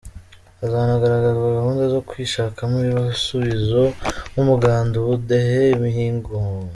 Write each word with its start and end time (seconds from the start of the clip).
Hazanagaragazwa 0.59 1.55
gahunda 1.57 1.83
zo 1.93 2.01
kwishakamo 2.07 2.75
ibisubizo 2.89 3.81
nk’umuganda, 4.31 4.95
ubudehe, 4.99 5.59
imihigo. 5.75 6.31